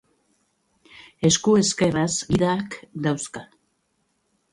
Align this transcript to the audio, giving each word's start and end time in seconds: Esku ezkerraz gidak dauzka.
Esku 1.29 1.53
ezkerraz 1.61 2.09
gidak 2.31 2.79
dauzka. 3.09 3.45